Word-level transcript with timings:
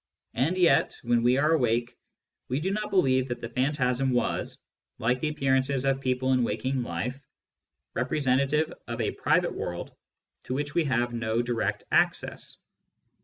And 0.33 0.57
yet, 0.57 0.97
when 1.03 1.21
we 1.21 1.37
are 1.37 1.51
awake, 1.51 1.95
we 2.47 2.59
do 2.59 2.71
not 2.71 2.89
believe 2.89 3.27
that 3.27 3.39
the 3.39 3.49
phantasm 3.49 4.09
was, 4.09 4.57
like 4.97 5.19
the 5.19 5.27
appearances 5.27 5.85
of 5.85 6.01
people 6.01 6.33
in 6.33 6.41
waking 6.43 6.81
life, 6.81 7.23
representative 7.93 8.73
of 8.87 8.99
a 8.99 9.11
private 9.11 9.53
world 9.53 9.95
to 10.45 10.55
which 10.55 10.73
we 10.73 10.85
have 10.85 11.13
no 11.13 11.43
direct 11.43 11.83
access. 11.91 12.57